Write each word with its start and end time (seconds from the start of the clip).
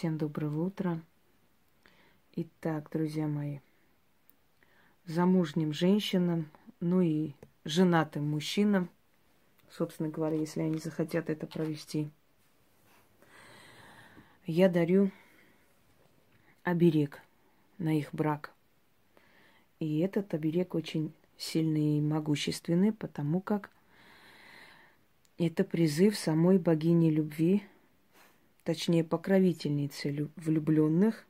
Всем 0.00 0.16
доброго 0.16 0.68
утра. 0.68 0.98
Итак, 2.34 2.88
друзья 2.90 3.26
мои, 3.26 3.58
замужним 5.04 5.74
женщинам, 5.74 6.48
ну 6.80 7.02
и 7.02 7.32
женатым 7.66 8.26
мужчинам, 8.30 8.88
собственно 9.68 10.08
говоря, 10.08 10.38
если 10.38 10.62
они 10.62 10.78
захотят 10.78 11.28
это 11.28 11.46
провести, 11.46 12.08
я 14.46 14.70
дарю 14.70 15.10
оберег 16.62 17.20
на 17.76 17.98
их 17.98 18.08
брак. 18.14 18.54
И 19.80 19.98
этот 19.98 20.32
оберег 20.32 20.74
очень 20.74 21.12
сильный 21.36 21.98
и 21.98 22.00
могущественный, 22.00 22.94
потому 22.94 23.42
как 23.42 23.70
это 25.36 25.62
призыв 25.62 26.16
самой 26.16 26.58
богини 26.58 27.10
любви, 27.10 27.62
точнее 28.64 29.04
покровительницы 29.04 30.30
влюбленных 30.36 31.26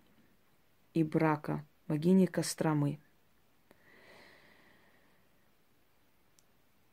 и 0.95 1.05
брака, 1.05 1.65
богини 1.87 2.27
Костромы. 2.27 2.99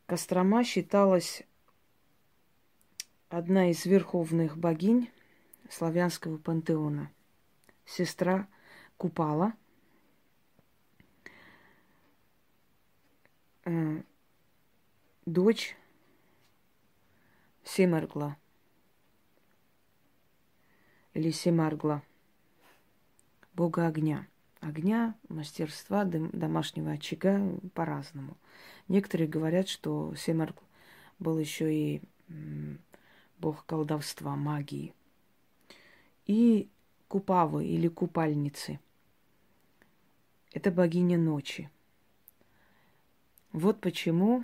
Кострома 0.05 0.63
считалась 0.63 1.44
одна 3.30 3.71
из 3.71 3.85
верховных 3.85 4.58
богинь 4.58 5.09
славянского 5.70 6.38
пантеона. 6.38 7.11
Сестра 7.85 8.47
Купала, 8.95 9.53
э, 13.66 14.02
дочь 15.25 15.75
Семаргла 17.63 18.38
или 21.17 21.31
Семаргла, 21.31 22.03
бога 23.55 23.88
огня. 23.88 24.28
Огня, 24.59 25.16
мастерства, 25.30 26.03
домашнего 26.05 26.91
очага 26.91 27.41
по-разному. 27.73 28.38
Некоторые 28.88 29.28
говорят, 29.28 29.67
что 29.67 30.14
Семаргл 30.16 30.61
был 31.17 31.39
еще 31.39 31.73
и 31.73 32.02
бог 33.39 33.66
колдовства, 33.66 34.36
магии. 34.36 34.94
И 36.28 36.69
Купавы 37.08 37.66
или 37.66 37.88
купальницы. 37.88 38.80
Это 40.52 40.72
богиня 40.72 41.17
ночи. 41.17 41.69
Вот 43.53 43.80
почему 43.80 44.44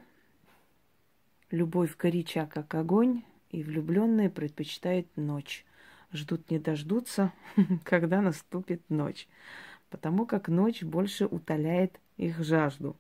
Любовь 1.52 1.96
горяча, 1.98 2.48
как 2.48 2.74
огонь, 2.74 3.22
и 3.52 3.62
влюбленные 3.62 4.32
предпочитают 4.32 5.06
ночь. 5.16 5.66
Ждут 6.14 6.50
не 6.52 6.60
дождутся, 6.60 7.34
когда 7.84 8.22
наступит 8.22 8.88
ночь, 8.90 9.28
потому 9.90 10.26
как 10.26 10.48
ночь 10.48 10.84
больше 10.84 11.26
утоляет 11.26 12.00
их 12.18 12.44
жажду. 12.44 12.96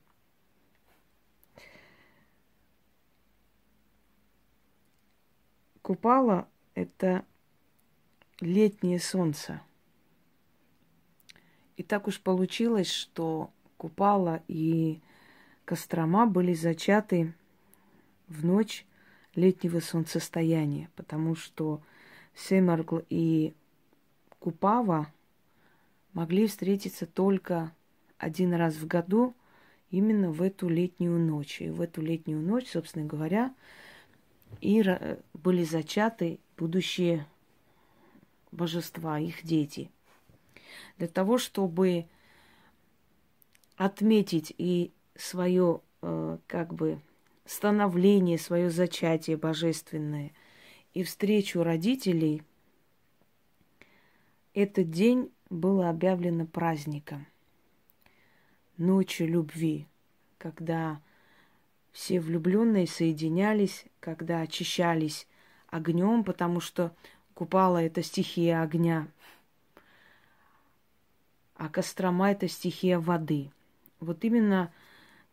Купала– 5.83 6.47
это 6.75 7.23
летнее 8.39 8.99
солнце. 8.99 9.61
И 11.77 11.83
так 11.83 12.07
уж 12.07 12.19
получилось, 12.19 12.91
что 12.91 13.51
Купала 13.77 14.41
и 14.47 15.01
Кострома 15.65 16.25
были 16.25 16.53
зачаты 16.53 17.33
в 18.27 18.45
ночь 18.45 18.85
летнего 19.35 19.79
солнцестояния, 19.79 20.89
потому 20.95 21.35
что 21.35 21.81
Семаргл 22.35 23.03
и 23.09 23.53
Купава 24.39 25.07
могли 26.13 26.47
встретиться 26.47 27.05
только 27.05 27.71
один 28.17 28.53
раз 28.53 28.75
в 28.75 28.87
году, 28.87 29.35
именно 29.89 30.31
в 30.31 30.41
эту 30.41 30.67
летнюю 30.67 31.19
ночь. 31.19 31.61
И 31.61 31.69
в 31.69 31.81
эту 31.81 32.01
летнюю 32.01 32.39
ночь, 32.39 32.69
собственно 32.69 33.05
говоря, 33.05 33.53
и 34.61 34.83
были 35.33 35.63
зачаты 35.63 36.39
будущие 36.57 37.25
божества, 38.51 39.19
их 39.19 39.43
дети. 39.43 39.89
Для 40.97 41.07
того, 41.07 41.37
чтобы 41.37 42.05
отметить 43.77 44.53
и 44.57 44.91
свое, 45.15 45.81
э, 46.01 46.37
как 46.47 46.73
бы, 46.73 46.99
становление, 47.45 48.37
свое 48.37 48.69
зачатие 48.69 49.37
божественное 49.37 50.31
и 50.93 51.03
встречу 51.03 51.63
родителей, 51.63 52.43
этот 54.53 54.91
день 54.91 55.31
было 55.49 55.89
объявлено 55.89 56.45
праздником, 56.45 57.25
ночью 58.77 59.27
любви, 59.27 59.87
когда 60.37 61.01
все 61.91 62.19
влюбленные 62.19 62.87
соединялись, 62.87 63.85
когда 63.99 64.41
очищались 64.41 65.27
огнем, 65.67 66.23
потому 66.23 66.59
что 66.59 66.95
купала 67.33 67.83
это 67.83 68.03
стихия 68.03 68.61
огня, 68.61 69.07
а 71.55 71.69
Кострома 71.69 72.31
это 72.31 72.47
стихия 72.47 72.99
воды. 72.99 73.51
Вот 73.99 74.23
именно 74.23 74.71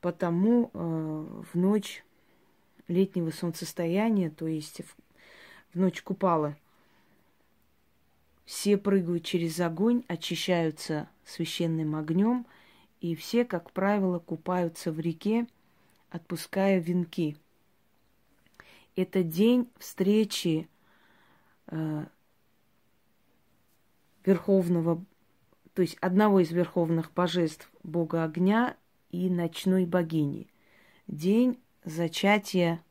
Потому 0.01 0.71
э, 0.73 1.43
в 1.53 1.59
ночь 1.59 2.05
летнего 2.89 3.31
солнцестояния, 3.31 4.31
то 4.31 4.47
есть 4.47 4.81
в, 4.81 4.97
в 5.75 6.03
купала, 6.03 6.57
все 8.45 8.77
прыгают 8.77 9.25
через 9.25 9.61
огонь, 9.61 10.05
очищаются 10.09 11.09
священным 11.25 11.95
огнем, 11.95 12.47
и 13.01 13.15
все, 13.15 13.45
как 13.45 13.71
правило, 13.71 14.19
купаются 14.19 14.91
в 14.91 14.99
реке, 14.99 15.47
отпуская 16.11 16.81
венки. 16.81 17.37
Это 18.97 19.23
день 19.23 19.71
встречи 19.79 20.69
э, 21.69 22.07
верховного, 24.25 25.05
то 25.75 25.83
есть 25.83 25.97
одного 26.01 26.41
из 26.41 26.51
верховных 26.51 27.13
божеств 27.13 27.71
Бога 27.85 28.25
огня 28.25 28.77
и 29.11 29.31
ночной 29.31 29.87
богини. 29.87 30.49
День 31.07 31.59
зачатия 31.85 32.83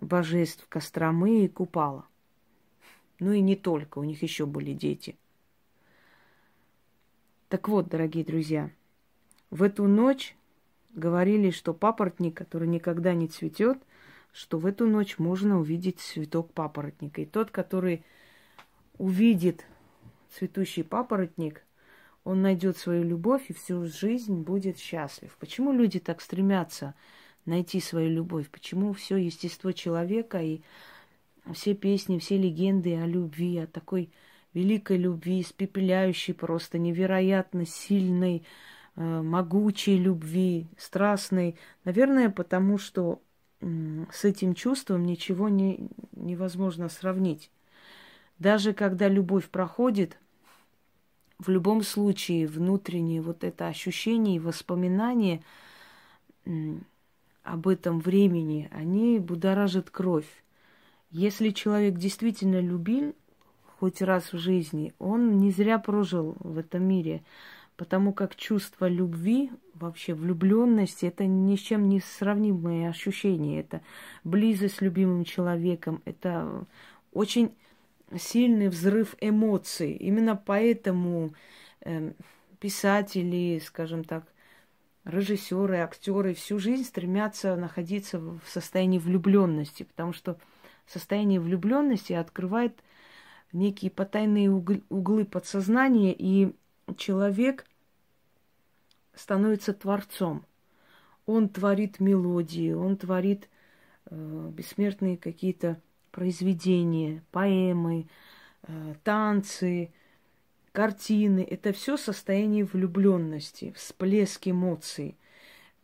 божеств 0.00 0.66
Костромы 0.68 1.44
и 1.44 1.48
Купала. 1.48 2.06
Ну 3.22 3.30
и 3.30 3.40
не 3.40 3.54
только, 3.54 4.00
у 4.00 4.04
них 4.04 4.20
еще 4.22 4.46
были 4.46 4.72
дети. 4.72 5.16
Так 7.48 7.68
вот, 7.68 7.88
дорогие 7.88 8.24
друзья, 8.24 8.68
в 9.50 9.62
эту 9.62 9.84
ночь 9.86 10.36
говорили, 10.92 11.50
что 11.50 11.72
папоротник, 11.72 12.36
который 12.36 12.66
никогда 12.66 13.14
не 13.14 13.28
цветет, 13.28 13.78
что 14.32 14.58
в 14.58 14.66
эту 14.66 14.88
ночь 14.88 15.20
можно 15.20 15.60
увидеть 15.60 16.00
цветок 16.00 16.52
папоротника. 16.52 17.20
И 17.20 17.24
тот, 17.24 17.52
который 17.52 18.04
увидит 18.98 19.64
цветущий 20.30 20.82
папоротник– 20.82 21.62
он 22.24 22.42
найдет 22.42 22.76
свою 22.76 23.02
любовь 23.02 23.46
и 23.48 23.52
всю 23.52 23.84
жизнь 23.86 24.42
будет 24.42 24.78
счастлив. 24.78 25.36
Почему 25.40 25.72
люди 25.72 25.98
так 25.98 26.20
стремятся 26.20 26.94
найти 27.46 27.80
свою 27.80 28.10
любовь? 28.10 28.48
Почему 28.48 28.92
все 28.92 29.16
естество 29.16 29.72
человека 29.72 30.40
и 30.40 30.60
все 31.52 31.74
песни, 31.74 32.18
все 32.18 32.38
легенды 32.38 32.96
о 32.96 33.06
любви, 33.06 33.58
о 33.58 33.66
такой 33.66 34.10
великой 34.54 34.98
любви, 34.98 35.40
испепеляющей 35.40 36.34
просто 36.34 36.78
невероятно 36.78 37.66
сильной, 37.66 38.44
э, 38.96 39.22
могучей 39.22 39.96
любви, 39.96 40.66
страстной. 40.76 41.56
Наверное, 41.84 42.30
потому 42.30 42.78
что 42.78 43.20
с 44.10 44.24
этим 44.24 44.54
чувством 44.54 45.04
ничего 45.04 45.48
не, 45.48 45.88
невозможно 46.12 46.88
сравнить. 46.88 47.50
Даже 48.38 48.72
когда 48.72 49.08
любовь 49.08 49.48
проходит, 49.48 50.18
в 51.38 51.48
любом 51.48 51.82
случае 51.82 52.46
внутреннее 52.46 53.22
вот 53.22 53.44
это 53.44 53.68
ощущение 53.68 54.36
и 54.36 54.40
воспоминание 54.40 55.42
об 57.44 57.68
этом 57.68 58.00
времени, 58.00 58.68
они 58.72 59.18
будоражат 59.18 59.90
кровь. 59.90 60.26
Если 61.12 61.50
человек 61.50 61.98
действительно 61.98 62.58
любил 62.58 63.14
хоть 63.78 64.00
раз 64.00 64.32
в 64.32 64.38
жизни, 64.38 64.94
он 64.98 65.40
не 65.40 65.50
зря 65.50 65.78
прожил 65.78 66.36
в 66.40 66.56
этом 66.56 66.84
мире, 66.84 67.22
потому 67.76 68.14
как 68.14 68.34
чувство 68.34 68.88
любви, 68.88 69.50
вообще 69.74 70.14
влюбленности, 70.14 71.04
это 71.04 71.26
ни 71.26 71.56
с 71.56 71.60
чем 71.60 71.90
не 71.90 72.00
сравнимые 72.00 72.88
ощущения. 72.88 73.60
Это 73.60 73.82
близость 74.24 74.76
с 74.76 74.80
любимым 74.80 75.24
человеком, 75.24 76.00
это 76.06 76.64
очень 77.12 77.54
сильный 78.16 78.68
взрыв 78.70 79.14
эмоций. 79.20 79.92
Именно 79.92 80.34
поэтому 80.34 81.34
э, 81.82 82.12
писатели, 82.58 83.60
скажем 83.62 84.04
так, 84.04 84.24
режиссеры, 85.04 85.76
актеры 85.78 86.32
всю 86.32 86.58
жизнь 86.58 86.84
стремятся 86.84 87.54
находиться 87.56 88.18
в 88.18 88.40
состоянии 88.46 88.98
влюбленности, 88.98 89.82
потому 89.82 90.14
что 90.14 90.38
состояние 90.86 91.40
влюбленности 91.40 92.12
открывает 92.12 92.82
некие 93.52 93.90
потайные 93.90 94.50
углы, 94.50 95.24
подсознания, 95.24 96.14
и 96.16 96.54
человек 96.96 97.66
становится 99.14 99.74
творцом. 99.74 100.44
Он 101.26 101.48
творит 101.48 102.00
мелодии, 102.00 102.72
он 102.72 102.96
творит 102.96 103.48
э, 104.06 104.50
бессмертные 104.52 105.16
какие-то 105.16 105.80
произведения, 106.10 107.22
поэмы, 107.30 108.08
э, 108.62 108.94
танцы, 109.04 109.92
картины. 110.72 111.46
Это 111.48 111.72
все 111.72 111.96
состояние 111.96 112.64
влюбленности, 112.64 113.72
всплеск 113.76 114.48
эмоций. 114.48 115.16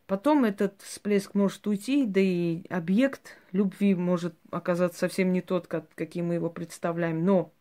Потом 0.09 0.47
этот 0.47 0.81
всплеск 0.81 1.35
может 1.35 1.67
уйти, 1.67 2.07
да 2.07 2.19
и 2.19 2.67
объект 2.71 3.37
любви 3.53 3.95
может 3.95 4.35
оказаться 4.51 5.01
совсем 5.01 5.35
не 5.35 5.43
тот, 5.43 5.67
как, 5.67 5.85
каким 5.95 6.29
мы 6.29 6.35
его 6.35 6.49
представляем. 6.49 7.27
Но 7.27 7.53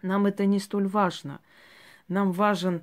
нам 0.00 0.26
это 0.26 0.46
не 0.46 0.60
столь 0.60 0.86
важно. 0.86 1.40
Нам 2.06 2.30
важен 2.30 2.82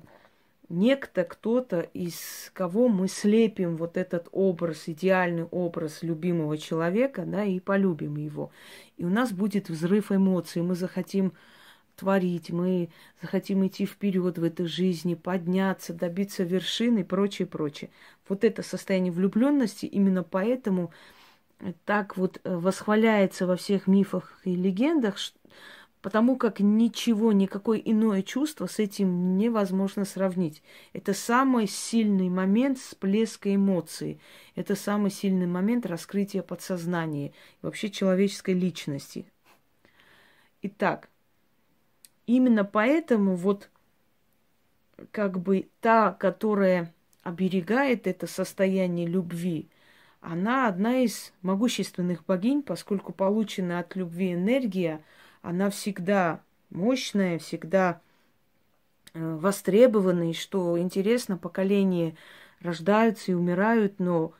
некто, 0.68 1.24
кто-то, 1.24 1.80
из 1.80 2.50
кого 2.52 2.88
мы 2.88 3.08
слепим 3.08 3.78
вот 3.78 3.96
этот 3.96 4.28
образ, 4.30 4.90
идеальный 4.90 5.44
образ 5.44 6.02
любимого 6.02 6.58
человека, 6.58 7.24
да, 7.24 7.44
и 7.44 7.60
полюбим 7.60 8.18
его. 8.18 8.50
И 8.98 9.06
у 9.06 9.08
нас 9.08 9.32
будет 9.32 9.70
взрыв 9.70 10.12
эмоций, 10.12 10.60
мы 10.60 10.74
захотим 10.74 11.32
творить, 11.96 12.50
мы 12.50 12.90
захотим 13.22 13.66
идти 13.66 13.86
вперед 13.86 14.38
в 14.38 14.44
этой 14.44 14.66
жизни, 14.66 15.14
подняться, 15.14 15.94
добиться 15.94 16.44
вершины 16.44 17.00
и 17.00 17.04
прочее, 17.04 17.46
прочее. 17.46 17.90
Вот 18.28 18.44
это 18.44 18.62
состояние 18.62 19.12
влюбленности 19.12 19.86
именно 19.86 20.22
поэтому 20.22 20.92
так 21.84 22.16
вот 22.16 22.40
э, 22.44 22.56
восхваляется 22.56 23.46
во 23.46 23.56
всех 23.56 23.86
мифах 23.86 24.38
и 24.44 24.54
легендах, 24.54 25.16
потому 26.02 26.36
как 26.36 26.60
ничего, 26.60 27.32
никакое 27.32 27.78
иное 27.78 28.22
чувство 28.22 28.66
с 28.66 28.78
этим 28.78 29.38
невозможно 29.38 30.04
сравнить. 30.04 30.62
Это 30.92 31.14
самый 31.14 31.66
сильный 31.66 32.28
момент 32.28 32.78
всплеска 32.78 33.54
эмоций. 33.54 34.20
Это 34.54 34.74
самый 34.76 35.10
сильный 35.10 35.46
момент 35.46 35.86
раскрытия 35.86 36.42
подсознания, 36.42 37.32
вообще 37.62 37.90
человеческой 37.90 38.54
личности. 38.54 39.26
Итак, 40.62 41.08
именно 42.26 42.64
поэтому 42.64 43.34
вот 43.34 43.70
как 45.10 45.38
бы 45.40 45.68
та, 45.80 46.12
которая 46.12 46.94
оберегает 47.26 48.06
это 48.06 48.28
состояние 48.28 49.08
любви, 49.08 49.68
она 50.20 50.68
одна 50.68 50.98
из 50.98 51.32
могущественных 51.42 52.24
богинь, 52.24 52.62
поскольку 52.62 53.12
полученная 53.12 53.80
от 53.80 53.96
любви 53.96 54.34
энергия, 54.34 55.02
она 55.42 55.70
всегда 55.70 56.40
мощная, 56.70 57.40
всегда 57.40 58.00
э, 59.12 59.38
востребованная, 59.40 60.30
и 60.30 60.34
что 60.34 60.78
интересно, 60.78 61.36
поколения 61.36 62.16
рождаются 62.60 63.32
и 63.32 63.34
умирают, 63.34 63.98
но 63.98 64.32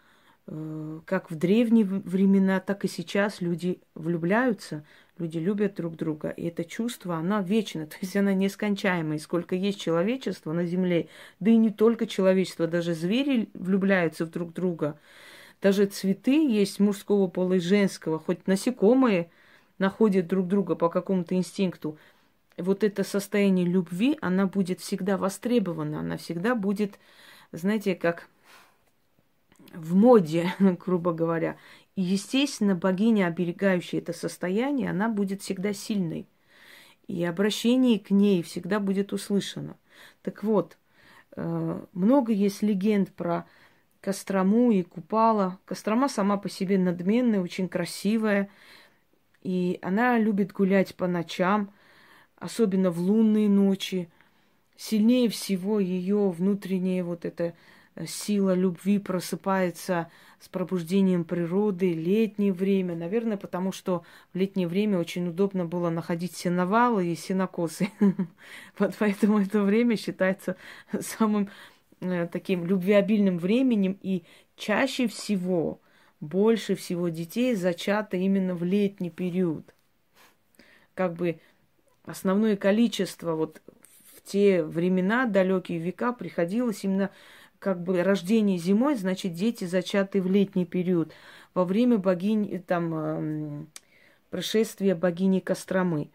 э, 0.46 1.00
как 1.06 1.30
в 1.30 1.34
древние 1.34 1.84
времена, 1.84 2.60
так 2.60 2.84
и 2.84 2.88
сейчас 2.88 3.40
люди 3.40 3.80
влюбляются, 3.96 4.84
Люди 5.18 5.38
любят 5.38 5.76
друг 5.76 5.96
друга, 5.96 6.28
и 6.28 6.46
это 6.46 6.62
чувство, 6.64 7.16
оно 7.16 7.40
вечно, 7.40 7.86
то 7.86 7.96
есть 8.00 8.16
она 8.16 8.34
нескончаемая. 8.34 9.18
Сколько 9.18 9.54
есть 9.54 9.80
человечества 9.80 10.52
на 10.52 10.66
Земле, 10.66 11.08
да 11.40 11.50
и 11.50 11.56
не 11.56 11.70
только 11.70 12.06
человечество, 12.06 12.66
даже 12.66 12.94
звери 12.94 13.48
влюбляются 13.54 14.26
в 14.26 14.30
друг 14.30 14.52
друга. 14.52 14.98
Даже 15.62 15.86
цветы 15.86 16.46
есть 16.46 16.80
мужского 16.80 17.28
пола 17.28 17.54
и 17.54 17.60
женского, 17.60 18.18
хоть 18.18 18.46
насекомые 18.46 19.30
находят 19.78 20.26
друг 20.26 20.48
друга 20.48 20.74
по 20.74 20.90
какому-то 20.90 21.34
инстинкту. 21.34 21.98
Вот 22.58 22.84
это 22.84 23.04
состояние 23.04 23.66
любви, 23.66 24.18
она 24.20 24.46
будет 24.46 24.80
всегда 24.80 25.16
востребована, 25.16 26.00
она 26.00 26.18
всегда 26.18 26.54
будет, 26.54 26.98
знаете, 27.52 27.94
как 27.94 28.28
в 29.74 29.94
моде, 29.94 30.54
грубо 30.58 31.12
говоря. 31.12 31.56
Естественно, 31.96 32.74
богиня, 32.74 33.26
оберегающая 33.26 34.00
это 34.00 34.12
состояние, 34.12 34.90
она 34.90 35.08
будет 35.08 35.40
всегда 35.40 35.72
сильной. 35.72 36.28
И 37.08 37.24
обращение 37.24 37.98
к 37.98 38.10
ней 38.10 38.42
всегда 38.42 38.80
будет 38.80 39.14
услышано. 39.14 39.78
Так 40.20 40.44
вот, 40.44 40.76
э, 41.36 41.84
много 41.94 42.32
есть 42.32 42.62
легенд 42.62 43.12
про 43.14 43.46
Кострому 44.02 44.72
и 44.72 44.82
Купала. 44.82 45.58
Кострома 45.64 46.08
сама 46.08 46.36
по 46.36 46.50
себе 46.50 46.76
надменная, 46.78 47.40
очень 47.40 47.68
красивая. 47.68 48.50
И 49.42 49.78
она 49.80 50.18
любит 50.18 50.52
гулять 50.52 50.94
по 50.96 51.06
ночам, 51.06 51.72
особенно 52.36 52.90
в 52.90 53.00
лунные 53.00 53.48
ночи. 53.48 54.10
Сильнее 54.76 55.30
всего 55.30 55.80
ее 55.80 56.28
внутреннее 56.28 57.02
вот 57.04 57.24
это 57.24 57.54
сила 58.06 58.54
любви 58.54 58.98
просыпается 58.98 60.10
с 60.40 60.48
пробуждением 60.48 61.24
природы, 61.24 61.92
летнее 61.92 62.52
время. 62.52 62.94
Наверное, 62.94 63.36
потому 63.36 63.72
что 63.72 64.04
в 64.32 64.38
летнее 64.38 64.68
время 64.68 64.98
очень 64.98 65.28
удобно 65.28 65.64
было 65.64 65.90
находить 65.90 66.36
сеновалы 66.36 67.06
и 67.08 67.16
сенокосы. 67.16 67.90
Вот 68.78 68.94
поэтому 68.98 69.40
это 69.40 69.62
время 69.62 69.96
считается 69.96 70.56
самым 71.00 71.48
э, 72.00 72.28
таким 72.30 72.66
любвеобильным 72.66 73.38
временем. 73.38 73.98
И 74.02 74.24
чаще 74.56 75.06
всего, 75.08 75.80
больше 76.20 76.74
всего 76.74 77.08
детей 77.08 77.54
зачато 77.54 78.16
именно 78.16 78.54
в 78.54 78.64
летний 78.64 79.10
период. 79.10 79.74
Как 80.94 81.14
бы 81.14 81.40
основное 82.04 82.56
количество 82.56 83.34
вот 83.34 83.60
в 84.14 84.22
те 84.22 84.62
времена, 84.62 85.26
далекие 85.26 85.78
века, 85.78 86.12
приходилось 86.12 86.84
именно 86.84 87.10
как 87.58 87.82
бы 87.82 88.02
рождение 88.02 88.58
зимой, 88.58 88.96
значит, 88.96 89.34
дети 89.34 89.64
зачаты 89.64 90.22
в 90.22 90.30
летний 90.30 90.64
период, 90.64 91.12
во 91.54 91.64
время 91.64 91.98
богини, 91.98 92.58
там, 92.58 92.94
э, 92.94 93.64
прошествия 94.30 94.94
богини 94.94 95.40
Костромы. 95.40 96.10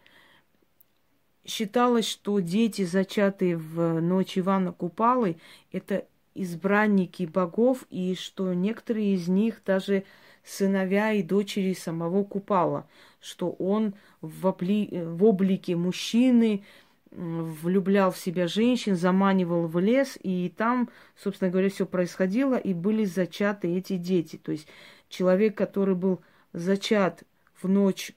Считалось, 1.44 2.06
что 2.06 2.38
дети, 2.40 2.84
зачатые 2.84 3.56
в 3.56 4.00
ночь 4.00 4.38
Ивана 4.38 4.72
Купалы, 4.72 5.36
это 5.72 6.06
избранники 6.34 7.24
богов, 7.24 7.84
и 7.90 8.14
что 8.14 8.54
некоторые 8.54 9.14
из 9.14 9.28
них 9.28 9.60
даже 9.66 10.04
сыновья 10.44 11.12
и 11.12 11.22
дочери 11.22 11.72
самого 11.72 12.24
Купала, 12.24 12.86
что 13.20 13.50
он 13.50 13.94
в, 14.20 14.46
обли... 14.46 14.88
в 14.92 15.24
облике 15.24 15.76
мужчины, 15.76 16.64
влюблял 17.14 18.10
в 18.10 18.18
себя 18.18 18.46
женщин, 18.46 18.96
заманивал 18.96 19.66
в 19.66 19.78
лес, 19.78 20.18
и 20.22 20.52
там, 20.56 20.88
собственно 21.16 21.50
говоря, 21.50 21.68
все 21.68 21.86
происходило, 21.86 22.56
и 22.56 22.72
были 22.72 23.04
зачаты 23.04 23.76
эти 23.76 23.96
дети. 23.96 24.36
То 24.36 24.52
есть 24.52 24.66
человек, 25.08 25.56
который 25.56 25.94
был 25.94 26.20
зачат 26.52 27.24
в 27.60 27.68
ночь 27.68 28.12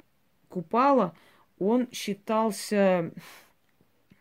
Купала, 0.50 1.14
он 1.60 1.90
считался 1.92 3.12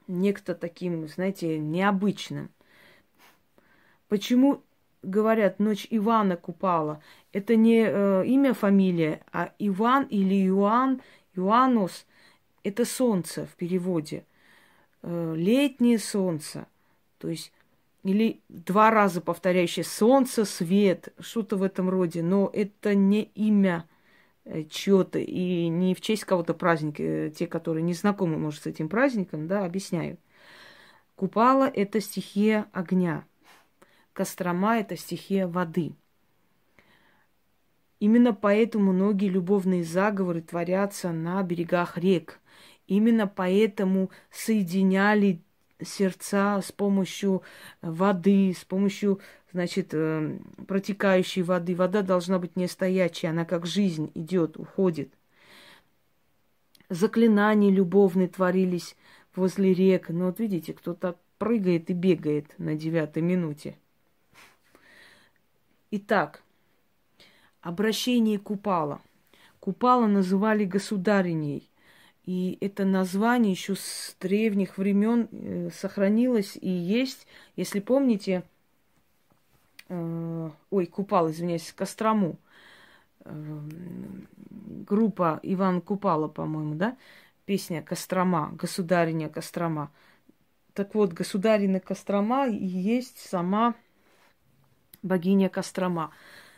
некто 0.08 0.54
таким, 0.54 1.06
знаете, 1.06 1.58
необычным. 1.58 2.50
Почему 4.08 4.62
говорят 5.02 5.60
ночь 5.60 5.86
Ивана 5.90 6.36
Купала? 6.36 7.00
Это 7.32 7.54
не 7.54 7.84
э, 7.86 8.24
имя, 8.26 8.54
фамилия, 8.54 9.22
а 9.32 9.52
Иван 9.58 10.04
или 10.04 10.46
Иоанн, 10.48 11.00
Иоаннус– 11.36 12.06
это 12.64 12.84
солнце 12.84 13.46
в 13.46 13.54
переводе– 13.54 14.24
летнее 15.04 15.98
солнце, 15.98 16.66
то 17.18 17.28
есть 17.28 17.52
или 18.04 18.42
два 18.48 18.90
раза 18.90 19.20
повторяющее 19.20 19.84
солнце, 19.84 20.44
свет, 20.44 21.14
что-то 21.18 21.56
в 21.56 21.62
этом 21.62 21.88
роде, 21.88 22.22
но 22.22 22.50
это 22.52 22.94
не 22.94 23.22
имя 23.34 23.88
э, 24.44 24.64
чье-то 24.64 25.18
и 25.18 25.68
не 25.68 25.94
в 25.94 26.02
честь 26.02 26.24
кого-то 26.24 26.52
праздника, 26.52 27.02
э, 27.02 27.30
те, 27.30 27.46
которые 27.46 27.82
не 27.82 27.94
знакомы, 27.94 28.36
может, 28.36 28.62
с 28.62 28.66
этим 28.66 28.90
праздником, 28.90 29.48
да, 29.48 29.64
объясняю. 29.64 30.18
Купала– 31.16 31.64
это 31.74 32.00
стихия 32.00 32.66
огня, 32.72 33.24
Кострома– 34.12 34.78
это 34.78 34.96
стихия 34.96 35.48
воды. 35.48 35.94
Именно 38.00 38.34
поэтому 38.34 38.92
многие 38.92 39.28
любовные 39.28 39.82
заговоры 39.82 40.42
творятся 40.42 41.10
на 41.10 41.42
берегах 41.42 41.96
рек– 41.96 42.38
Именно 42.86 43.26
поэтому 43.26 44.10
соединяли 44.30 45.40
сердца 45.82 46.60
с 46.60 46.70
помощью 46.70 47.42
воды, 47.80 48.54
с 48.56 48.64
помощью, 48.64 49.20
значит, 49.52 49.90
э, 49.92 50.38
протекающей 50.66 51.42
воды. 51.42 51.74
Вода 51.74 52.02
должна 52.02 52.38
быть 52.38 52.56
не 52.56 52.66
стоячая, 52.66 53.28
она 53.28 53.44
как 53.44 53.66
жизнь 53.66 54.10
идет, 54.14 54.58
уходит. 54.58 55.10
Заклинания 56.90 57.70
любовные 57.70 58.28
творились 58.28 58.96
возле 59.34 59.72
рек. 59.72 60.10
Ну 60.10 60.26
вот 60.26 60.38
видите, 60.38 60.74
кто-то 60.74 61.16
прыгает 61.38 61.90
и 61.90 61.94
бегает 61.94 62.54
на 62.58 62.74
девятой 62.74 63.22
минуте. 63.22 63.76
Итак, 65.90 66.42
обращение 67.62 68.38
Купала. 68.38 69.00
Купала 69.58 70.06
называли 70.06 70.66
государиней– 70.66 71.70
И 72.26 72.56
это 72.60 72.84
название 72.84 73.52
еще 73.52 73.74
с 73.74 74.16
древних 74.18 74.78
времен 74.78 75.28
э, 75.30 75.70
сохранилось 75.70 76.56
и 76.56 76.70
есть. 76.70 77.26
Если 77.54 77.80
помните, 77.80 78.44
э, 79.88 80.50
ой, 80.70 80.86
Купал, 80.86 81.30
извиняюсь, 81.30 81.72
Кострому, 81.72 82.38
э, 83.24 83.60
группа 84.88 85.38
Иван 85.42 85.82
Купала, 85.82 86.28
по-моему, 86.28 86.74
да, 86.76 86.96
песня 87.44 87.82
Кострома, 87.82 88.50
государиня 88.54 89.28
Кострома. 89.28 89.90
Так 90.72 90.94
вот, 90.94 91.12
государина 91.12 91.78
Кострома 91.78 92.48
и 92.48 92.64
есть 92.64 93.18
сама 93.18 93.74
богиня 95.02 95.50
Кострома. 95.50 96.10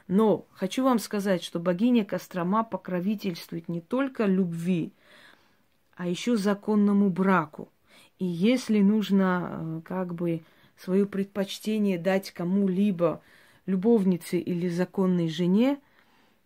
Но 0.06 0.46
хочу 0.52 0.84
вам 0.84 1.00
сказать, 1.00 1.42
что 1.42 1.58
богиня 1.58 2.04
Кострома 2.04 2.62
покровительствует 2.62 3.68
не 3.68 3.80
только 3.80 4.24
любви, 4.26 4.92
а 5.96 6.06
еще 6.06 6.36
законному 6.36 7.10
браку. 7.10 7.72
И 8.18 8.24
если 8.24 8.80
нужно 8.80 9.50
э, 9.50 9.80
как 9.84 10.14
бы 10.14 10.42
свое 10.76 11.06
предпочтение 11.06 11.98
дать 11.98 12.30
кому-либо, 12.30 13.22
любовнице 13.64 14.38
или 14.38 14.68
законной 14.68 15.28
жене, 15.28 15.80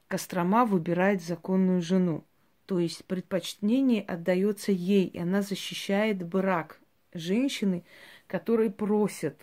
Кострома 0.09 0.65
выбирает 0.65 1.23
законную 1.23 1.83
жену. 1.83 2.25
То 2.67 2.81
есть 2.81 3.05
предпочтение 3.05 4.03
отдается 4.03 4.73
ей, 4.73 5.07
и 5.07 5.19
она 5.19 5.43
защищает 5.43 6.27
брак 6.27 6.81
женщины, 7.13 7.85
которые 8.27 8.71
просят, 8.71 9.37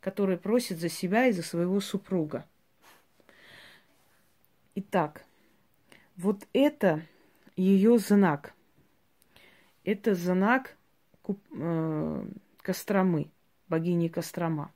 которые 0.00 0.38
просят 0.38 0.78
за 0.78 0.88
себя 0.88 1.26
и 1.26 1.32
за 1.32 1.42
своего 1.42 1.80
супруга. 1.80 2.46
Итак, 4.74 5.24
вот 6.16 6.46
это 6.52 7.02
ее 7.56 7.98
знак. 7.98 8.54
Это 9.84 10.14
знак 10.14 10.76
э, 11.26 12.24
Костромы, 12.62 13.30
богини 13.68 14.08
Кострома. 14.08 14.70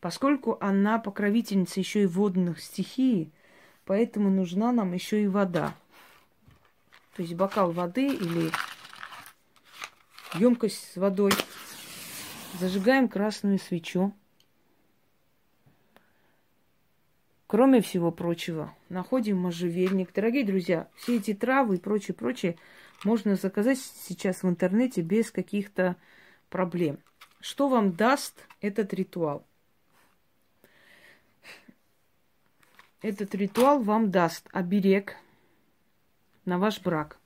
Поскольку 0.00 0.56
она 0.60 0.98
покровительница 0.98 1.80
еще 1.80 2.04
и 2.04 2.06
водных 2.06 2.60
стихий, 2.60 3.32
поэтому 3.84 4.30
нужна 4.30 4.70
нам 4.72 4.92
еще 4.92 5.22
и 5.22 5.26
вода. 5.26 5.74
То 7.16 7.22
есть 7.22 7.34
бокал 7.34 7.72
воды 7.72 8.06
или 8.06 8.52
емкость 10.34 10.92
с 10.92 10.96
водой. 10.96 11.32
Зажигаем 12.60 13.08
красную 13.08 13.58
свечу. 13.58 14.12
Кроме 17.46 17.80
всего 17.80 18.10
прочего, 18.10 18.74
находим 18.88 19.38
можжевельник. 19.38 20.12
Дорогие 20.12 20.44
друзья, 20.44 20.88
все 20.96 21.16
эти 21.16 21.32
травы 21.32 21.76
и 21.76 21.80
прочее, 21.80 22.14
прочее 22.14 22.56
можно 23.04 23.36
заказать 23.36 23.78
сейчас 23.78 24.42
в 24.42 24.48
интернете 24.48 25.00
без 25.00 25.30
каких-то 25.30 25.96
проблем. 26.50 26.98
Что 27.40 27.68
вам 27.68 27.92
даст 27.92 28.44
этот 28.60 28.92
ритуал? 28.92 29.46
Этот 33.00 33.32
ритуал 33.36 33.80
вам 33.80 34.10
даст 34.10 34.48
оберег 34.52 35.14
на 36.44 36.58
ваш 36.58 36.80
брак. 36.80 37.20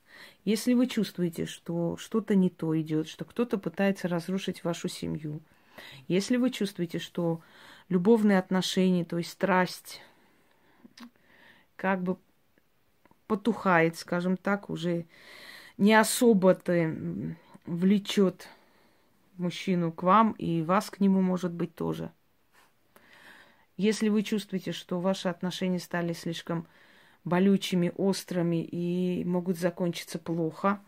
Если 0.45 0.73
вы 0.73 0.85
чувствуете, 0.85 1.47
что 1.47 1.97
что-то 1.97 2.35
не 2.35 2.51
то 2.51 2.79
идет, 2.79 3.07
что 3.07 3.25
кто-то 3.25 3.57
пытается 3.57 4.07
разрушить 4.07 4.63
вашу 4.63 4.87
семью, 4.87 5.41
если 6.07 6.37
вы 6.37 6.51
чувствуете, 6.51 6.99
что 6.99 7.41
любовные 7.89 8.37
отношения, 8.37 9.03
то 9.03 9.17
есть 9.17 9.31
страсть, 9.31 10.01
как 11.81 12.03
бы 12.03 12.17
потухает, 13.25 13.97
скажем 13.97 14.37
так, 14.37 14.69
уже 14.69 15.07
не 15.79 15.95
особо-то 15.95 16.95
влечет 17.65 18.47
мужчину 19.37 19.91
к 19.91 20.03
вам, 20.03 20.33
и 20.33 20.61
вас 20.61 20.91
к 20.91 20.99
нему, 20.99 21.21
может 21.21 21.51
быть, 21.51 21.73
тоже. 21.73 22.11
Если 23.77 24.09
вы 24.09 24.21
чувствуете, 24.21 24.73
что 24.73 24.99
ваши 24.99 25.27
отношения 25.27 25.79
стали 25.79 26.13
слишком 26.13 26.67
болючими, 27.23 27.91
острыми 27.97 28.63
и 28.63 29.25
могут 29.25 29.57
закончиться 29.57 30.19
плохо, 30.19 30.81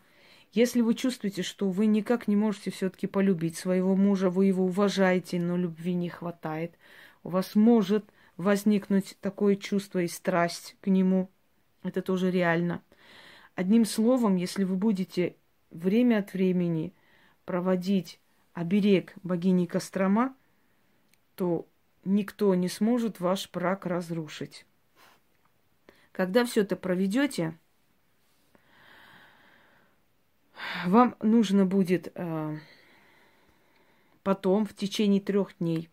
если 0.52 0.80
вы 0.80 0.94
чувствуете, 0.94 1.42
что 1.42 1.70
вы 1.70 1.86
никак 1.86 2.28
не 2.28 2.36
можете 2.36 2.70
все-таки 2.70 3.08
полюбить 3.08 3.56
своего 3.56 3.96
мужа, 3.96 4.30
вы 4.30 4.46
его 4.46 4.64
уважаете, 4.64 5.40
но 5.40 5.56
любви 5.56 5.92
не 5.94 6.08
хватает, 6.08 6.78
у 7.24 7.30
вас 7.30 7.56
может 7.56 8.04
возникнуть 8.36 9.16
такое 9.20 9.56
чувство 9.56 10.00
и 10.00 10.08
страсть 10.08 10.76
к 10.80 10.88
нему. 10.88 11.30
Это 11.82 12.02
тоже 12.02 12.30
реально. 12.30 12.82
Одним 13.54 13.84
словом, 13.84 14.36
если 14.36 14.64
вы 14.64 14.76
будете 14.76 15.36
время 15.70 16.18
от 16.18 16.32
времени 16.32 16.92
проводить 17.44 18.18
оберег 18.52 19.14
богини 19.22 19.66
Кострома, 19.66 20.34
то 21.34 21.66
никто 22.04 22.54
не 22.54 22.68
сможет 22.68 23.20
ваш 23.20 23.50
брак 23.50 23.86
разрушить. 23.86 24.66
Когда 26.12 26.44
все 26.44 26.62
это 26.62 26.76
проведете, 26.76 27.58
вам 30.86 31.16
нужно 31.20 31.66
будет 31.66 32.12
э, 32.14 32.58
потом, 34.22 34.64
в 34.64 34.74
течение 34.74 35.20
трех 35.20 35.58
дней, 35.58 35.90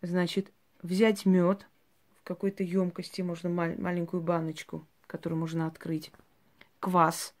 значит, 0.00 0.52
взять 0.82 1.26
мед 1.26 1.66
в 2.20 2.24
какой-то 2.24 2.62
емкости, 2.62 3.22
можно 3.22 3.48
мал- 3.48 3.78
маленькую 3.78 4.22
баночку, 4.22 4.86
которую 5.06 5.38
можно 5.38 5.66
открыть, 5.66 6.12
квас. 6.80 7.34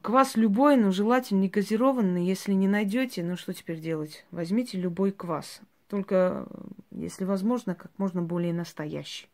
Квас 0.00 0.36
любой, 0.36 0.76
но 0.76 0.90
желательно 0.90 1.40
не 1.40 1.48
газированный. 1.48 2.24
Если 2.24 2.52
не 2.52 2.66
найдете, 2.66 3.22
ну 3.22 3.36
что 3.36 3.52
теперь 3.52 3.78
делать? 3.78 4.24
Возьмите 4.30 4.78
любой 4.78 5.12
квас. 5.12 5.60
Только, 5.88 6.46
если 6.90 7.24
возможно, 7.24 7.74
как 7.74 7.90
можно 7.98 8.22
более 8.22 8.54
настоящий. 8.54 9.28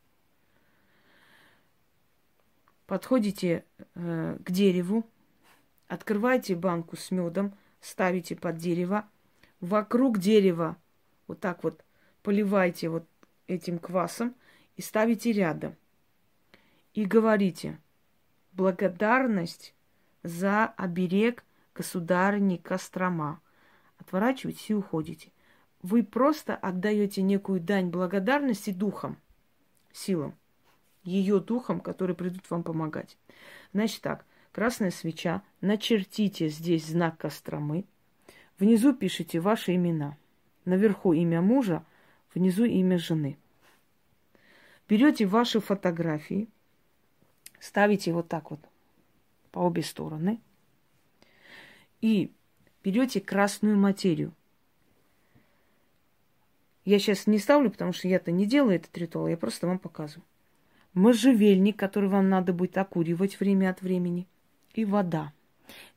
Подходите 2.86 3.64
э, 3.94 4.38
к 4.42 4.50
дереву, 4.50 5.04
открываете 5.86 6.56
банку 6.56 6.96
с 6.96 7.10
медом, 7.10 7.54
ставите 7.80 8.34
под 8.34 8.56
дерево, 8.56 9.06
вокруг 9.60 10.18
дерева 10.18 10.76
вот 11.28 11.40
так 11.40 11.62
вот 11.62 11.84
поливайте 12.22 12.88
вот 12.88 13.06
этим 13.46 13.78
квасом 13.78 14.34
и 14.76 14.82
ставите 14.82 15.30
рядом. 15.32 15.76
И 16.94 17.04
говорите, 17.04 17.78
благодарность 18.52 19.74
за 20.22 20.66
оберег 20.66 21.44
государыни 21.74 22.56
Кострома. 22.56 23.40
Отворачиваетесь 23.98 24.70
и 24.70 24.74
уходите. 24.74 25.30
Вы 25.82 26.02
просто 26.02 26.56
отдаете 26.56 27.22
некую 27.22 27.60
дань 27.60 27.90
благодарности 27.90 28.70
духам, 28.70 29.16
силам, 29.92 30.34
ее 31.04 31.40
духам, 31.40 31.80
которые 31.80 32.16
придут 32.16 32.50
вам 32.50 32.64
помогать. 32.64 33.16
Значит 33.72 34.02
так, 34.02 34.24
красная 34.52 34.90
свеча, 34.90 35.42
начертите 35.60 36.48
здесь 36.48 36.86
знак 36.86 37.18
Костромы, 37.18 37.84
внизу 38.58 38.92
пишите 38.92 39.38
ваши 39.40 39.74
имена– 39.74 40.16
Наверху 40.68 41.14
имя 41.14 41.40
мужа, 41.40 41.82
внизу 42.34 42.66
имя 42.66 42.98
жены. 42.98 43.38
Берете 44.86 45.24
ваши 45.24 45.60
фотографии, 45.60 46.46
ставите 47.58 48.12
вот 48.12 48.28
так 48.28 48.50
вот 48.50 48.60
по 49.50 49.60
обе 49.60 49.82
стороны 49.82 50.42
и 52.02 52.30
берете 52.84 53.18
красную 53.22 53.78
материю. 53.78 54.34
Я 56.84 56.98
сейчас 56.98 57.26
не 57.26 57.38
ставлю, 57.38 57.70
потому 57.70 57.94
что 57.94 58.06
я-то 58.06 58.30
не 58.30 58.44
делаю 58.44 58.76
этот 58.76 58.96
ритуал, 58.98 59.26
я 59.26 59.38
просто 59.38 59.66
вам 59.66 59.78
показываю. 59.78 60.26
Можжевельник, 60.92 61.78
который 61.78 62.10
вам 62.10 62.28
надо 62.28 62.52
будет 62.52 62.76
окуривать 62.76 63.40
время 63.40 63.70
от 63.70 63.80
времени, 63.80 64.26
и 64.74 64.84
вода. 64.84 65.32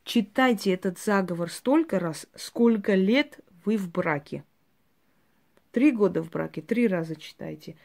Читайте 0.06 0.72
этот 0.72 0.98
заговор 0.98 1.51
столько 1.51 2.00
раз, 2.00 2.25
сколько 2.36 2.96
лет 2.96 3.42
вы 3.66 3.75
в 3.75 3.92
браке. 3.92 4.46
Три 5.72 5.92
года 5.92 6.22
в 6.22 6.30
браке, 6.30 6.62
три 6.62 6.88
раза 6.88 7.16
читайте. 7.16 7.75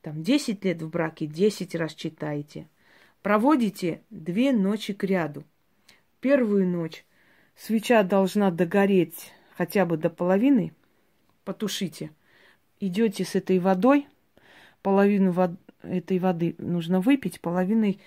Там 0.00 0.22
десять 0.22 0.64
лет 0.64 0.80
в 0.82 0.88
браке, 0.88 1.26
десять 1.26 1.74
раз 1.74 1.94
читайте. 1.94 2.68
Проводите 3.22 4.02
две 4.10 4.52
ночи 4.52 4.92
к 4.92 5.04
ряду. 5.04 5.44
Первую 6.20 6.66
ночь 6.66 7.04
свеча 7.56 8.02
должна 8.02 8.50
догореть 8.50 9.32
хотя 9.56 9.84
бы 9.84 9.96
до 9.96 10.10
половины. 10.10 10.72
Потушите. 11.44 12.10
Идете 12.80 13.24
с 13.24 13.34
этой 13.34 13.58
водой. 13.58 14.08
Половину 14.82 15.32
вод... 15.32 15.52
этой 15.82 16.18
воды 16.18 16.54
нужно 16.58 17.00
выпить, 17.00 17.40
половиной, 17.40 18.00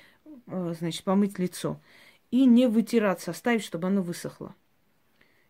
э, 0.47 0.73
значит, 0.77 1.03
помыть 1.03 1.39
лицо. 1.39 1.79
И 2.29 2.45
не 2.45 2.67
вытираться, 2.67 3.31
оставить, 3.31 3.63
чтобы 3.63 3.87
оно 3.87 4.01
высохло. 4.01 4.53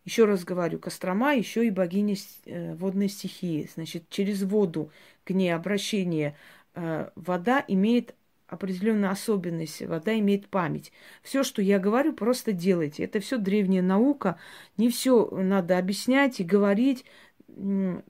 Еще 0.08 0.24
раз 0.24 0.46
говорю, 0.46 0.80
Кострома 0.80 1.34
еще 1.36 1.68
и 1.68 1.70
богиня 1.70 2.16
э, 2.46 2.76
водной 2.76 3.10
стихии. 3.10 3.70
Значит, 3.76 4.06
через 4.10 4.42
воду 4.42 4.90
к 5.26 5.32
ней 5.32 5.54
обращение 5.54 6.38
э, 6.76 7.10
вода 7.16 7.62
имеет 7.68 8.16
определенная 8.48 9.10
особенность. 9.10 9.82
Вода 9.82 10.18
имеет 10.18 10.48
память. 10.48 10.94
Все, 11.24 11.44
что 11.44 11.62
я 11.62 11.78
говорю, 11.78 12.14
просто 12.14 12.54
делайте. 12.54 13.04
Это 13.04 13.20
все 13.20 13.38
древняя 13.38 13.82
наука. 13.82 14.40
Не 14.78 14.90
все 14.90 15.30
надо 15.30 15.78
объяснять 15.78 16.40
и 16.40 16.46
говорить. 16.46 17.04
В 17.50 18.02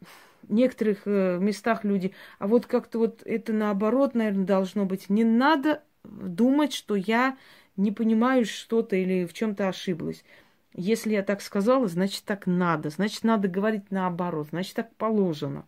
некоторых 0.50 1.02
э, 1.06 1.40
местах 1.42 1.84
люди, 1.84 2.14
а 2.38 2.46
вот 2.46 2.68
как-то 2.68 3.00
вот 3.00 3.24
это 3.26 3.54
наоборот, 3.54 4.14
наверное, 4.14 4.46
должно 4.46 4.86
быть. 4.86 5.10
Не 5.10 5.24
надо 5.24 5.82
думать, 6.04 6.74
что 6.74 6.94
я 6.94 7.40
не 7.76 7.92
понимаю 7.92 8.46
что-то 8.46 8.96
или 8.96 9.26
в 9.26 9.34
чем-то 9.34 9.68
ошиблась. 9.68 10.24
Если 10.80 11.14
я 11.14 11.24
так 11.24 11.42
сказала, 11.42 11.88
значит 11.88 12.24
так 12.24 12.46
надо. 12.46 12.92
Значит, 12.92 13.24
надо 13.24 13.48
говорить 13.48 13.90
наоборот. 13.90 14.50
Значит, 14.52 14.76
так 14.76 14.96
положено. 14.96 15.66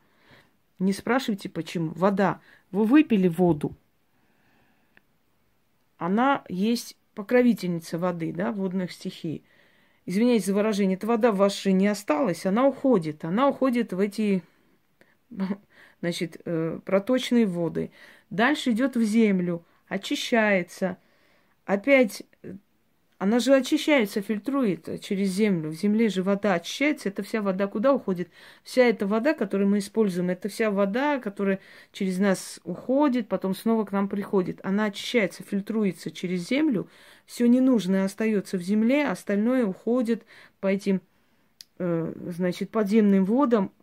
Не 0.77 0.93
спрашивайте, 0.93 1.49
почему. 1.49 1.91
Вода. 1.95 2.39
Вы 2.69 2.85
выпили 2.85 3.27
воду. 3.27 3.75
Она 5.97 6.45
есть 6.47 6.95
покровительница 7.15 7.97
воды, 7.97 8.31
да, 8.31 8.51
водных 8.51 8.91
стихий. 8.91 9.43
Извиняюсь 10.05 10.45
за 10.45 10.53
выражение, 10.53 10.95
эта 10.95 11.07
вода 11.07 11.31
в 11.31 11.37
вашей 11.37 11.73
не 11.73 11.87
осталась, 11.87 12.45
она 12.45 12.67
уходит. 12.67 13.25
Она 13.25 13.49
уходит 13.49 13.91
в 13.93 13.99
эти, 13.99 14.43
значит, 16.01 16.39
э, 16.45 16.79
проточные 16.85 17.47
воды. 17.47 17.91
Дальше 18.29 18.71
идет 18.71 18.95
в 18.95 19.03
землю, 19.03 19.65
очищается. 19.87 20.97
Опять 21.65 22.23
она 23.19 23.39
же 23.39 23.53
очищается, 23.53 24.21
фильтрует 24.21 25.01
через 25.01 25.27
землю. 25.31 25.71
В 25.71 25.73
земле 25.73 26.07
же 26.07 26.23
вода 26.23 26.53
очищается. 26.53 27.09
Это 27.09 27.21
вся 27.21 27.41
вода 27.41 27.67
куда 27.67 27.93
уходит? 27.93 28.29
Вся 28.63 28.85
эта 28.85 29.05
вода, 29.05 29.33
которую 29.33 29.69
мы 29.69 29.79
используем, 29.79 30.29
это 30.29 30.47
вся 30.47 30.71
вода, 30.71 31.19
которая 31.19 31.59
через 31.91 32.17
нас 32.17 32.61
уходит, 32.63 33.27
потом 33.27 33.55
снова 33.55 33.83
к 33.83 33.91
нам 33.91 34.07
приходит. 34.07 34.61
Она 34.63 34.85
очищается, 34.85 35.43
фильтруется 35.43 36.11
через 36.11 36.47
землю. 36.47 36.87
Все 37.25 37.45
ненужное 37.49 38.05
остается 38.05 38.57
в 38.57 38.61
земле, 38.61 39.05
остальное 39.05 39.65
уходит 39.65 40.23
по 40.61 40.67
этим, 40.67 41.01
э, 41.77 42.13
значит, 42.29 42.69
подземным 42.69 43.25
водам, 43.25 43.73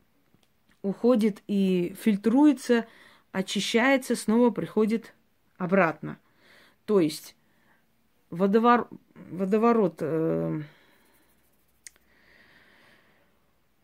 уходит 0.80 1.42
и 1.46 1.94
фильтруется, 2.00 2.86
очищается, 3.32 4.16
снова 4.16 4.48
приходит 4.48 5.12
обратно. 5.58 6.18
То 6.86 7.00
есть 7.00 7.35
водовор... 8.30 8.88
водоворот... 9.30 9.96
Э... 10.00 10.60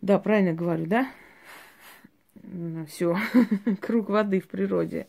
Да, 0.01 0.19
правильно 0.19 0.53
говорю, 0.53 0.87
да? 0.87 1.11
Все, 2.89 3.17
круг 3.81 4.09
воды 4.09 4.41
в 4.41 4.49
природе. 4.49 5.07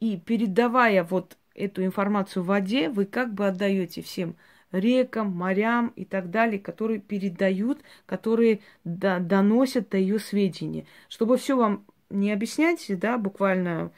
И 0.00 0.18
передавая 0.18 1.04
вот 1.04 1.38
эту 1.54 1.84
информацию 1.84 2.42
в 2.42 2.46
воде, 2.46 2.90
вы 2.90 3.06
как 3.06 3.32
бы 3.32 3.46
отдаете 3.46 4.02
всем 4.02 4.36
рекам, 4.72 5.30
морям 5.30 5.88
и 5.96 6.04
так 6.04 6.30
далее, 6.30 6.58
которые 6.58 7.00
передают, 7.00 7.80
которые 8.06 8.60
до, 8.84 9.20
доносят 9.20 9.88
до 9.90 9.96
ее 9.96 10.18
сведения. 10.18 10.86
Чтобы 11.08 11.38
все 11.38 11.56
вам 11.56 11.86
не 12.10 12.32
объяснять, 12.32 12.86
да, 12.98 13.16
буквально 13.18 13.92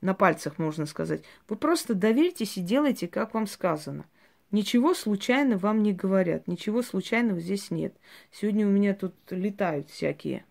на 0.00 0.14
пальцах, 0.14 0.58
можно 0.58 0.86
сказать. 0.86 1.22
Вы 1.48 1.56
просто 1.56 1.94
доверьтесь 1.94 2.56
и 2.56 2.62
делайте, 2.62 3.08
как 3.08 3.34
вам 3.34 3.46
сказано. 3.46 4.06
Ничего 4.50 4.94
случайно 4.94 5.58
вам 5.58 5.82
не 5.82 5.92
говорят, 5.92 6.46
ничего 6.46 6.82
случайного 6.82 7.40
здесь 7.40 7.70
нет. 7.70 7.94
Сегодня 8.30 8.66
у 8.66 8.70
меня 8.70 8.94
тут 8.94 9.14
летают 9.30 9.90
всякие. 9.90 10.44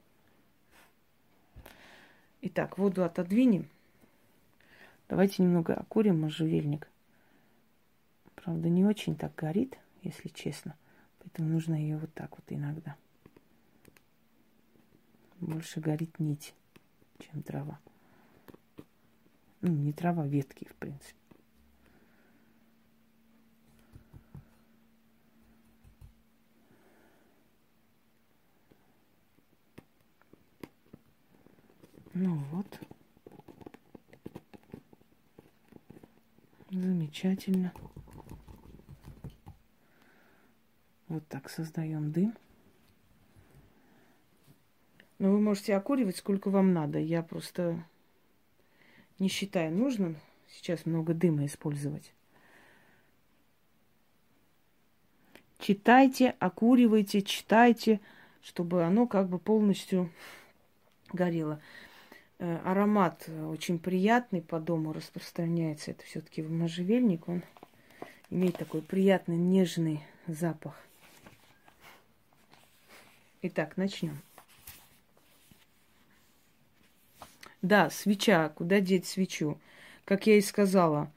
Итак, 2.42 2.78
воду 2.78 3.04
отодвинем. 3.04 3.70
Давайте 5.08 5.44
немного 5.44 5.74
окурим 5.74 6.22
можжевельник. 6.22 6.88
Правда, 8.36 8.70
не 8.70 8.86
очень 8.86 9.16
так 9.16 9.34
горит, 9.36 9.78
если 10.04 10.30
честно. 10.30 10.76
Поэтому 11.20 11.50
нужно 11.50 11.74
ее 11.74 11.98
вот 11.98 12.14
так 12.14 12.32
вот 12.32 12.44
иногда. 12.50 12.96
Больше 15.40 15.80
горит 15.80 16.20
нить, 16.20 16.54
чем 17.20 17.42
трава. 17.42 17.80
Ну, 19.68 19.72
не 19.72 19.94
трава, 19.94 20.28
ветки, 20.28 20.68
в 20.70 20.76
принципе. 20.76 21.16
Ну 32.14 32.36
вот. 32.52 32.80
Замечательно. 36.70 37.74
Вот 41.08 41.28
так 41.28 41.50
создаем 41.50 42.12
дым. 42.12 42.36
Но 45.18 45.32
вы 45.32 45.42
можете 45.42 45.76
окуривать 45.76 46.18
сколько 46.18 46.52
вам 46.52 46.72
надо. 46.72 47.00
Я 47.00 47.24
просто 47.24 47.84
не 49.20 49.28
считаю 49.28 49.72
нужным 49.72 50.18
сейчас 50.50 50.86
много 50.86 51.14
дыма 51.14 51.46
использовать. 51.46 52.12
Читайте, 55.60 56.36
окуривайте, 56.40 57.22
читайте, 57.22 58.00
чтобы 58.42 58.84
оно 58.84 59.08
как 59.08 59.30
бы 59.30 59.40
полностью 59.40 60.12
горело. 61.12 61.60
Э, 62.38 62.58
аромат 62.64 63.28
очень 63.50 63.80
приятный 63.80 64.42
по 64.42 64.60
дому 64.60 64.94
распространяется. 64.94 65.92
Это 65.92 66.04
все-таки 66.04 66.42
можжевельник. 66.42 67.28
Он 67.28 67.42
имеет 68.30 68.58
такой 68.58 68.82
приятный 68.82 69.38
нежный 69.38 70.04
запах. 70.28 70.80
Итак, 73.42 73.78
начнем. 73.78 74.20
Да, 77.66 77.90
свеча. 77.90 78.50
Куда 78.50 78.80
деть 78.80 79.08
свечу? 79.08 79.60
Как 80.06 80.28
я 80.28 80.38
и 80.38 80.42
сказала, 80.42 81.12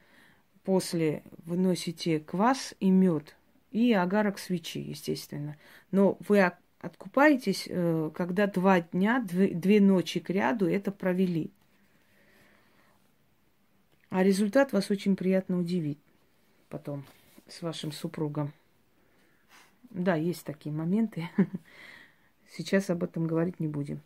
после 0.65 1.23
выносите 1.45 2.21
квас 2.21 2.75
и 2.81 2.89
мед 2.89 3.37
и 3.71 3.93
агарок 3.93 4.39
свечи, 4.39 4.79
естественно. 4.79 5.59
Но 5.91 6.17
вы 6.27 6.51
откупаетесь, 6.81 7.67
э, 7.69 8.11
когда 8.15 8.47
два 8.47 8.81
дня, 8.81 9.23
две 9.23 9.81
ночи 9.83 10.21
к 10.21 10.31
ряду 10.31 10.67
это 10.67 10.91
провели. 10.91 11.51
А 14.09 14.23
результат 14.23 14.73
вас 14.73 14.91
очень 14.91 15.17
приятно 15.17 15.59
удивит 15.59 15.99
потом 16.71 17.05
с 17.47 17.61
вашим 17.61 17.93
супругом. 17.93 18.55
Да, 19.91 20.15
есть 20.15 20.47
такие 20.47 20.75
моменты. 20.75 21.29
Сейчас 22.57 22.89
об 22.89 23.05
этом 23.05 23.27
говорить 23.27 23.61
не 23.61 23.69
будем. 23.69 24.01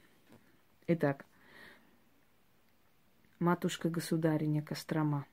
Итак, 0.89 1.25
матушка-государиня 3.43 4.63
Кострома. 4.63 5.27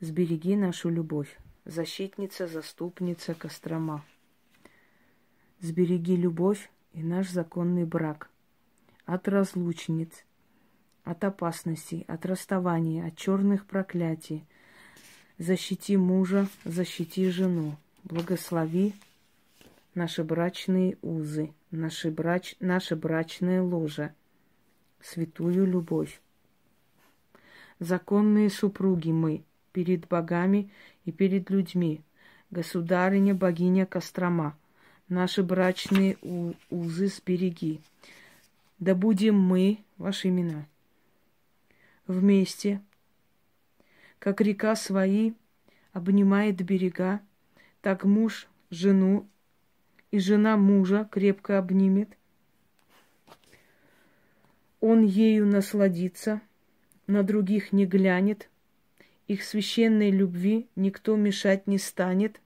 Сбереги 0.00 0.56
нашу 0.56 0.90
любовь, 0.90 1.38
защитница, 1.64 2.46
заступница 2.46 3.34
Кострома. 3.34 4.04
Сбереги 5.60 6.16
любовь 6.16 6.70
и 6.92 7.02
наш 7.02 7.30
законный 7.30 7.84
брак 7.84 8.28
от 9.06 9.28
разлучниц, 9.28 10.24
от 11.04 11.24
опасностей, 11.24 12.04
от 12.08 12.26
расставания, 12.26 13.06
от 13.06 13.16
черных 13.16 13.64
проклятий. 13.66 14.44
Защити 15.38 15.96
мужа, 15.96 16.48
защити 16.64 17.30
жену. 17.30 17.76
Благослови 18.02 18.92
наши 19.94 20.24
брачные 20.24 20.98
узы, 21.00 21.52
наши 21.70 22.10
брач, 22.10 22.56
наше 22.58 22.96
брачное 22.96 23.62
ложе– 23.62 24.12
святую 25.00 25.66
любовь. 25.66 26.20
Законные 27.78 28.50
супруги 28.50 29.10
мы 29.10 29.42
перед 29.72 30.08
богами 30.08 30.70
и 31.04 31.12
перед 31.12 31.50
людьми, 31.50 32.00
государыня, 32.50 33.34
богиня 33.34 33.86
Кострома, 33.86 34.56
наши 35.08 35.42
брачные 35.42 36.16
узы 36.70 37.06
сбереги. 37.06 37.80
Да 38.78 38.94
будем 38.94 39.38
мы, 39.38 39.78
ваши 39.96 40.28
имена, 40.28 40.66
вместе, 42.06 42.80
как 44.18 44.40
река 44.40 44.74
свои 44.74 45.32
обнимает 45.92 46.56
берега, 46.64 47.20
так 47.80 48.04
муж 48.04 48.48
жену 48.70 49.28
и 50.10 50.18
жена 50.18 50.56
мужа 50.56 51.08
крепко 51.10 51.58
обнимет, 51.58 52.17
он 54.80 55.04
ею 55.04 55.46
насладится, 55.46 56.40
на 57.06 57.22
других 57.22 57.72
не 57.72 57.86
глянет, 57.86 58.48
их 59.26 59.42
священной 59.42 60.10
любви 60.10 60.68
никто 60.76 61.16
мешать 61.16 61.66
не 61.66 61.78
станет, 61.78 62.40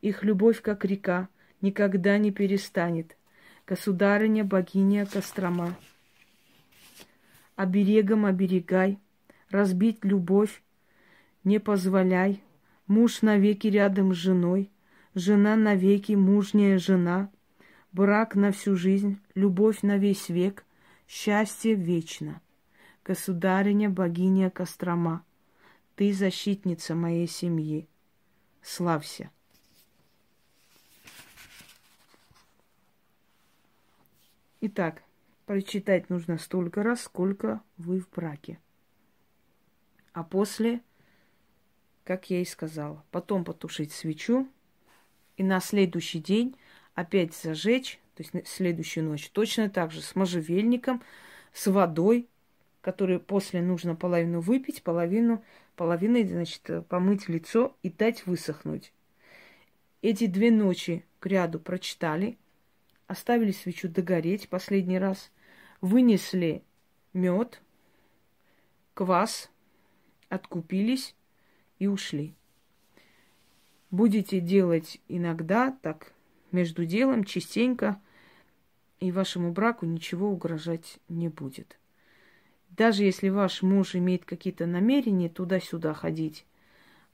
их 0.00 0.24
любовь, 0.24 0.60
как 0.60 0.84
река, 0.84 1.28
никогда 1.60 2.18
не 2.18 2.32
перестанет. 2.32 3.16
Государыня, 3.66 4.44
богиня 4.44 5.06
Кострома, 5.06 5.76
оберегом 7.54 8.26
оберегай, 8.26 8.98
разбить 9.50 10.04
любовь 10.04 10.62
не 11.44 11.58
позволяй, 11.58 12.42
муж 12.86 13.22
навеки 13.22 13.66
рядом 13.66 14.14
с 14.14 14.16
женой, 14.16 14.70
жена 15.14 15.56
навеки 15.56 16.12
мужняя 16.12 16.78
жена, 16.78 17.30
брак 17.92 18.34
на 18.34 18.52
всю 18.52 18.76
жизнь, 18.76 19.18
любовь 19.34 19.82
на 19.82 19.98
весь 19.98 20.28
век, 20.28 20.64
счастье 21.12 21.74
вечно. 21.74 22.40
Государиня, 23.04 23.90
богиня 23.90 24.48
Кострома, 24.48 25.26
ты 25.94 26.14
защитница 26.14 26.94
моей 26.94 27.28
семьи. 27.28 27.86
Славься. 28.62 29.30
Итак, 34.62 35.02
прочитать 35.44 36.08
нужно 36.08 36.38
столько 36.38 36.82
раз, 36.82 37.02
сколько 37.02 37.60
вы 37.76 38.00
в 38.00 38.08
браке. 38.08 38.58
А 40.14 40.24
после, 40.24 40.80
как 42.04 42.30
я 42.30 42.40
и 42.40 42.46
сказала, 42.46 43.04
потом 43.10 43.44
потушить 43.44 43.92
свечу 43.92 44.48
и 45.36 45.42
на 45.42 45.60
следующий 45.60 46.20
день 46.20 46.56
опять 46.94 47.34
зажечь, 47.34 48.00
то 48.14 48.22
есть 48.22 48.48
следующую 48.48 49.04
ночь, 49.04 49.30
точно 49.30 49.70
так 49.70 49.90
же 49.90 50.02
с 50.02 50.14
можжевельником, 50.14 51.02
с 51.52 51.66
водой, 51.66 52.28
которую 52.80 53.20
после 53.20 53.62
нужно 53.62 53.94
половину 53.94 54.40
выпить, 54.40 54.82
половину, 54.82 55.42
половиной, 55.76 56.26
значит, 56.26 56.68
помыть 56.88 57.28
лицо 57.28 57.76
и 57.82 57.90
дать 57.90 58.26
высохнуть. 58.26 58.92
Эти 60.02 60.26
две 60.26 60.50
ночи 60.50 61.04
к 61.20 61.26
ряду 61.26 61.60
прочитали, 61.60 62.36
оставили 63.06 63.52
свечу 63.52 63.88
догореть 63.88 64.48
последний 64.48 64.98
раз, 64.98 65.30
вынесли 65.80 66.62
мед, 67.12 67.62
квас, 68.94 69.50
откупились 70.28 71.14
и 71.78 71.86
ушли. 71.86 72.34
Будете 73.90 74.40
делать 74.40 75.00
иногда 75.08 75.76
так, 75.82 76.12
между 76.50 76.84
делом, 76.84 77.24
частенько, 77.24 78.00
и 79.02 79.10
вашему 79.10 79.52
браку 79.52 79.84
ничего 79.84 80.28
угрожать 80.28 80.98
не 81.08 81.28
будет. 81.28 81.78
Даже 82.70 83.02
если 83.02 83.28
ваш 83.28 83.62
муж 83.62 83.96
имеет 83.96 84.24
какие-то 84.24 84.66
намерения 84.66 85.28
туда-сюда 85.28 85.92
ходить, 85.92 86.46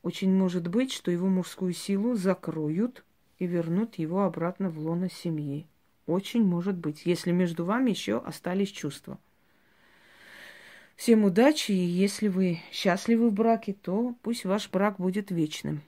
очень 0.02 0.32
может 0.32 0.68
быть, 0.68 0.92
что 0.92 1.10
его 1.10 1.28
мужскую 1.28 1.72
силу 1.72 2.14
закроют 2.14 3.04
и 3.38 3.46
вернут 3.46 3.96
его 3.96 4.24
обратно 4.24 4.68
в 4.68 4.78
лоно 4.78 5.10
семьи. 5.10 5.66
Очень 6.06 6.44
может 6.44 6.76
быть, 6.76 7.06
если 7.06 7.32
между 7.32 7.64
вами 7.64 7.90
еще 7.90 8.18
остались 8.18 8.70
чувства. 8.70 9.18
Всем 10.94 11.24
удачи, 11.24 11.72
и 11.72 11.74
если 11.74 12.28
вы 12.28 12.60
счастливы 12.70 13.30
в 13.30 13.32
браке, 13.32 13.72
то 13.72 14.14
пусть 14.22 14.44
ваш 14.44 14.70
брак 14.70 14.96
будет 14.98 15.30
вечным. 15.30 15.80